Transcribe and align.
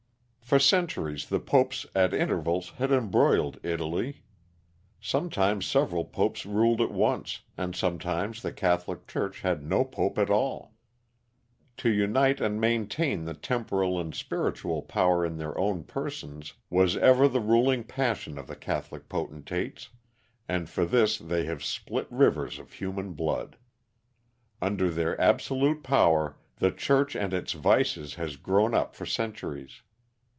"For 0.51 0.59
centuries 0.59 1.29
the 1.29 1.39
popes 1.39 1.85
at 1.95 2.13
intervals 2.13 2.71
had 2.71 2.91
embroiled 2.91 3.57
Italy. 3.63 4.21
Sometimes 4.99 5.65
several 5.65 6.03
popes 6.03 6.45
ruled 6.45 6.81
at 6.81 6.91
once, 6.91 7.39
and 7.57 7.73
sometimes 7.73 8.41
the 8.41 8.51
Catholic 8.51 9.07
Church 9.07 9.39
had 9.43 9.63
no 9.63 9.85
pope 9.85 10.17
at 10.17 10.29
all. 10.29 10.73
To 11.77 11.89
unite 11.89 12.41
and 12.41 12.59
maintain, 12.59 13.23
the 13.23 13.33
temporal 13.33 13.97
and 13.97 14.13
spiritual 14.13 14.81
power 14.81 15.25
in 15.25 15.37
their 15.37 15.57
own 15.57 15.85
persons 15.85 16.55
was 16.69 16.97
ever 16.97 17.29
the 17.29 17.39
ruling 17.39 17.85
passion 17.85 18.37
of 18.37 18.47
the 18.47 18.57
Catholic 18.57 19.07
potentates; 19.07 19.87
and 20.49 20.69
for 20.69 20.83
this 20.85 21.17
they 21.17 21.45
have 21.45 21.63
spilt 21.63 22.07
rivers 22.09 22.59
of 22.59 22.73
human 22.73 23.13
blood. 23.13 23.55
Under 24.61 24.89
their 24.89 25.17
absolute 25.21 25.81
power 25.81 26.35
the 26.57 26.71
Church 26.71 27.15
and 27.15 27.33
its 27.33 27.53
vices 27.53 28.15
has 28.15 28.35
grown 28.35 28.73
up 28.73 28.93
for 28.97 29.05
centuries. 29.05 29.81